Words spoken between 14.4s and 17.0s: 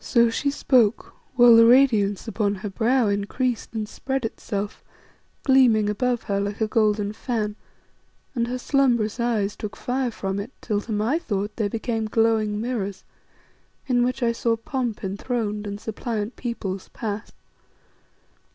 pomp enthroned and suppliant peoples